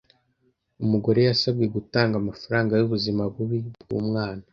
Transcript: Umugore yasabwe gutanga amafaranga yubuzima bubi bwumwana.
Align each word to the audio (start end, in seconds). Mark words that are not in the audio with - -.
Umugore 0.83 1.19
yasabwe 1.27 1.65
gutanga 1.75 2.13
amafaranga 2.17 2.71
yubuzima 2.75 3.21
bubi 3.33 3.57
bwumwana. 3.81 4.43